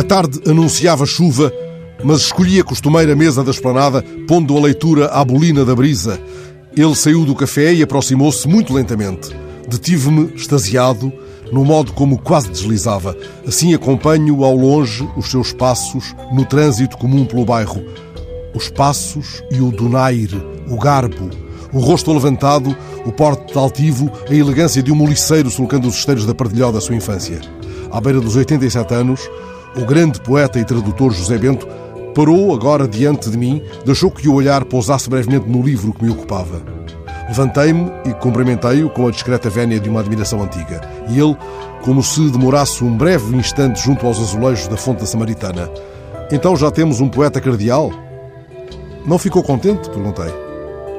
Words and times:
tarde 0.00 0.40
anunciava 0.48 1.04
chuva, 1.04 1.52
mas 2.02 2.20
escolhi 2.20 2.58
a 2.58 2.64
costumeira 2.64 3.14
mesa 3.14 3.44
da 3.44 3.50
esplanada, 3.50 4.02
pondo 4.26 4.56
a 4.56 4.60
leitura 4.60 5.06
à 5.06 5.24
bolina 5.24 5.64
da 5.64 5.74
brisa. 5.74 6.20
Ele 6.76 6.94
saiu 6.94 7.24
do 7.24 7.34
café 7.34 7.74
e 7.74 7.82
aproximou-se 7.82 8.48
muito 8.48 8.72
lentamente. 8.72 9.30
Detive-me, 9.68 10.32
extasiado, 10.34 11.12
no 11.52 11.64
modo 11.64 11.92
como 11.92 12.18
quase 12.18 12.48
deslizava. 12.48 13.16
Assim 13.46 13.74
acompanho 13.74 14.42
ao 14.42 14.56
longe 14.56 15.06
os 15.16 15.30
seus 15.30 15.52
passos 15.52 16.14
no 16.32 16.44
trânsito 16.46 16.96
comum 16.96 17.26
pelo 17.26 17.44
bairro. 17.44 17.84
Os 18.54 18.68
passos 18.68 19.42
e 19.50 19.60
o 19.60 19.70
donaire, 19.70 20.42
o 20.68 20.76
garbo, 20.76 21.30
o 21.72 21.78
rosto 21.78 22.12
levantado, 22.12 22.74
o 23.04 23.12
porte 23.12 23.56
altivo, 23.56 24.10
a 24.28 24.34
elegância 24.34 24.82
de 24.82 24.90
um 24.90 24.96
moliceiro 24.96 25.50
sulcando 25.50 25.88
os 25.88 25.96
esteiros 25.96 26.26
da 26.26 26.34
Pardilhó 26.34 26.72
da 26.72 26.80
sua 26.80 26.96
infância. 26.96 27.40
À 27.90 28.00
beira 28.00 28.20
dos 28.20 28.36
87 28.36 28.94
anos, 28.94 29.20
o 29.76 29.84
grande 29.86 30.20
poeta 30.20 30.58
e 30.58 30.64
tradutor 30.64 31.12
José 31.12 31.38
Bento 31.38 31.66
parou 32.14 32.54
agora 32.54 32.86
diante 32.86 33.30
de 33.30 33.38
mim, 33.38 33.62
deixou 33.84 34.10
que 34.10 34.28
o 34.28 34.34
olhar 34.34 34.64
pousasse 34.64 35.08
brevemente 35.08 35.48
no 35.48 35.62
livro 35.62 35.92
que 35.92 36.04
me 36.04 36.10
ocupava. 36.10 36.62
Levantei-me 37.28 37.90
e 38.04 38.12
cumprimentei-o 38.14 38.90
com 38.90 39.06
a 39.06 39.10
discreta 39.10 39.48
vénia 39.48 39.80
de 39.80 39.88
uma 39.88 40.00
admiração 40.00 40.42
antiga. 40.42 40.82
E 41.08 41.18
ele, 41.18 41.34
como 41.82 42.02
se 42.02 42.30
demorasse 42.30 42.84
um 42.84 42.94
breve 42.94 43.34
instante 43.34 43.82
junto 43.82 44.06
aos 44.06 44.20
azulejos 44.20 44.68
da 44.68 44.76
fonte 44.76 45.00
da 45.00 45.06
Samaritana. 45.06 45.70
Então 46.30 46.54
já 46.54 46.70
temos 46.70 47.00
um 47.00 47.08
poeta 47.08 47.40
cardeal? 47.40 47.90
Não 49.06 49.18
ficou 49.18 49.42
contente? 49.42 49.88
Perguntei. 49.88 50.32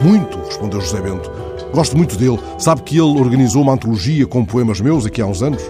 Muito, 0.00 0.38
respondeu 0.38 0.80
José 0.80 1.00
Bento. 1.00 1.30
Gosto 1.72 1.96
muito 1.96 2.16
dele. 2.16 2.40
Sabe 2.58 2.82
que 2.82 2.96
ele 2.96 3.20
organizou 3.20 3.62
uma 3.62 3.74
antologia 3.74 4.26
com 4.26 4.44
poemas 4.44 4.80
meus 4.80 5.06
aqui 5.06 5.22
há 5.22 5.26
uns 5.26 5.42
anos? 5.42 5.62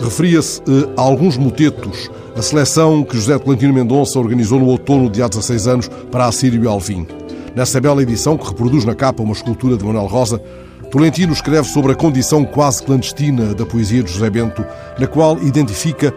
Referia-se 0.00 0.60
eh, 0.62 0.88
a 0.96 1.00
alguns 1.00 1.36
motetos, 1.36 2.10
a 2.36 2.42
seleção 2.42 3.04
que 3.04 3.16
José 3.16 3.38
Tolentino 3.38 3.72
Mendonça 3.72 4.18
organizou 4.18 4.58
no 4.58 4.66
outono 4.66 5.08
de 5.08 5.22
há 5.22 5.28
16 5.28 5.66
anos 5.66 5.88
para 6.10 6.26
a 6.26 6.32
Sírio 6.32 6.62
e 6.62 6.66
Alvim. 6.66 7.06
Nessa 7.54 7.80
bela 7.80 8.02
edição, 8.02 8.36
que 8.36 8.46
reproduz 8.46 8.84
na 8.84 8.94
capa 8.94 9.22
uma 9.22 9.32
escultura 9.32 9.76
de 9.76 9.84
Manuel 9.84 10.06
Rosa, 10.06 10.42
Tolentino 10.90 11.32
escreve 11.32 11.68
sobre 11.68 11.92
a 11.92 11.94
condição 11.94 12.44
quase 12.44 12.82
clandestina 12.82 13.54
da 13.54 13.64
poesia 13.64 14.02
de 14.02 14.12
José 14.12 14.28
Bento, 14.30 14.64
na 14.98 15.06
qual 15.06 15.38
identifica 15.42 16.12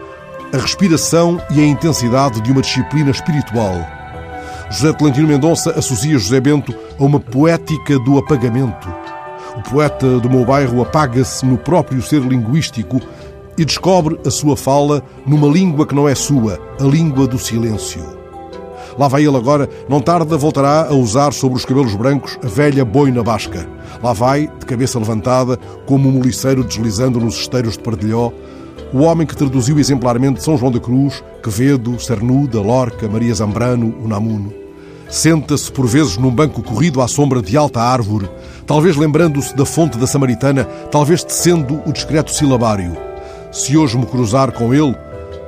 a 0.52 0.56
respiração 0.56 1.40
e 1.50 1.60
a 1.60 1.66
intensidade 1.66 2.40
de 2.40 2.50
uma 2.50 2.62
disciplina 2.62 3.10
espiritual. 3.10 3.74
José 4.70 4.92
Tolentino 4.92 5.28
Mendonça 5.28 5.70
associa 5.70 6.18
José 6.18 6.40
Bento 6.40 6.74
a 6.98 7.04
uma 7.04 7.18
poética 7.18 7.98
do 8.00 8.18
apagamento. 8.18 8.88
O 9.56 9.62
poeta 9.62 10.20
do 10.20 10.30
meu 10.30 10.44
bairro 10.44 10.82
apaga-se 10.82 11.44
no 11.44 11.58
próprio 11.58 12.02
ser 12.02 12.20
linguístico 12.20 13.00
e 13.58 13.64
descobre 13.64 14.18
a 14.24 14.30
sua 14.30 14.56
fala 14.56 15.02
numa 15.26 15.48
língua 15.48 15.86
que 15.86 15.94
não 15.94 16.08
é 16.08 16.14
sua, 16.14 16.58
a 16.80 16.84
língua 16.84 17.26
do 17.26 17.38
silêncio. 17.38 18.18
Lá 18.96 19.06
vai 19.06 19.26
ele 19.26 19.36
agora, 19.36 19.68
não 19.88 20.00
tarda 20.00 20.36
voltará 20.36 20.86
a 20.88 20.94
usar 20.94 21.32
sobre 21.32 21.58
os 21.58 21.64
cabelos 21.64 21.94
brancos 21.94 22.38
a 22.42 22.48
velha 22.48 22.84
boina 22.84 23.22
basca. 23.22 23.68
Lá 24.02 24.12
vai, 24.12 24.48
de 24.58 24.66
cabeça 24.66 24.98
levantada, 24.98 25.58
como 25.86 26.08
um 26.08 26.12
moliceiro 26.12 26.64
deslizando 26.64 27.20
nos 27.20 27.36
esteiros 27.36 27.74
de 27.74 27.80
Pardilhó, 27.80 28.32
o 28.92 29.00
homem 29.00 29.26
que 29.26 29.36
traduziu 29.36 29.78
exemplarmente 29.78 30.42
São 30.42 30.56
João 30.56 30.72
da 30.72 30.80
Cruz, 30.80 31.22
Quevedo, 31.42 32.00
Cernuda, 32.00 32.60
Lorca, 32.60 33.08
Maria 33.08 33.34
Zambrano, 33.34 33.94
Unamuno. 34.02 34.52
Senta-se 35.08 35.70
por 35.70 35.86
vezes 35.86 36.16
num 36.16 36.30
banco 36.30 36.62
corrido 36.62 37.00
à 37.00 37.08
sombra 37.08 37.40
de 37.40 37.56
alta 37.56 37.80
árvore, 37.80 38.28
talvez 38.66 38.96
lembrando-se 38.96 39.54
da 39.56 39.64
fonte 39.64 39.96
da 39.96 40.06
Samaritana, 40.06 40.64
talvez 40.90 41.22
tecendo 41.22 41.80
o 41.86 41.92
discreto 41.92 42.30
silabário. 42.30 43.07
Se 43.50 43.76
hoje 43.76 43.96
me 43.96 44.04
cruzar 44.04 44.52
com 44.52 44.74
ele, 44.74 44.94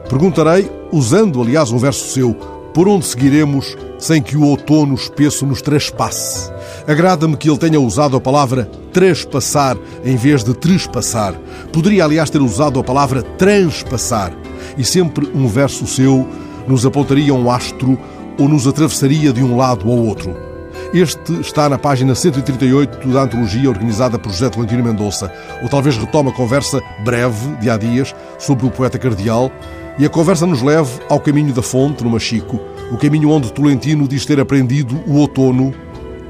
perguntarei, 0.09 0.71
usando 0.91 1.41
aliás 1.41 1.71
um 1.71 1.79
verso 1.79 2.07
seu, 2.13 2.35
por 2.73 2.89
onde 2.89 3.05
seguiremos 3.05 3.77
sem 3.99 4.23
que 4.23 4.37
o 4.37 4.45
outono 4.45 4.95
espesso 4.95 5.45
nos 5.45 5.61
traspasse? 5.61 6.51
Agrada-me 6.87 7.37
que 7.37 7.49
ele 7.49 7.59
tenha 7.59 7.81
usado 7.81 8.17
a 8.17 8.21
palavra 8.21 8.71
traspassar 8.93 9.77
em 10.05 10.17
vez 10.17 10.43
de 10.43 10.55
trespassar. 10.55 11.35
Poderia, 11.73 12.05
aliás, 12.05 12.31
ter 12.31 12.41
usado 12.41 12.81
a 12.81 12.85
palavra 12.85 13.23
transpassar. 13.23 14.33
E 14.79 14.85
sempre 14.85 15.31
um 15.35 15.47
verso 15.47 15.87
seu 15.87 16.27
nos 16.67 16.87
apontaria 16.87 17.35
um 17.35 17.51
astro 17.51 17.99
ou 18.39 18.49
nos 18.49 18.67
atravessaria 18.67 19.33
de 19.33 19.43
um 19.43 19.57
lado 19.57 19.91
ao 19.91 19.97
outro. 19.97 20.50
Este 20.93 21.35
está 21.41 21.69
na 21.69 21.79
página 21.79 22.17
138 22.17 23.09
da 23.11 23.23
antologia 23.23 23.69
organizada 23.69 24.19
por 24.19 24.33
José 24.33 24.51
Tolentino 24.51 24.83
Mendonça, 24.83 25.33
ou 25.63 25.69
talvez 25.69 25.97
retoma 25.97 26.33
a 26.33 26.35
conversa 26.35 26.83
breve, 27.05 27.55
de 27.61 27.71
há 27.71 27.77
dias, 27.77 28.13
sobre 28.41 28.67
o 28.67 28.71
poeta 28.73 28.99
cardeal, 28.99 29.53
e 30.01 30.05
a 30.05 30.09
conversa 30.09 30.47
nos 30.47 30.63
leve 30.63 30.91
ao 31.09 31.21
caminho 31.21 31.55
da 31.55 31.63
fonte, 31.63 32.03
no 32.03 32.11
Machico, 32.11 32.59
o 32.91 32.97
caminho 32.97 33.31
onde 33.31 33.53
Tolentino 33.53 34.09
diz 34.09 34.27
ter 34.27 34.41
aprendido 34.41 35.01
o 35.07 35.19
outono 35.19 35.73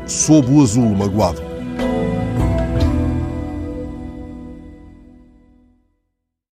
sob 0.06 0.52
o 0.52 0.62
azul 0.62 0.94
magoado. 0.94 1.49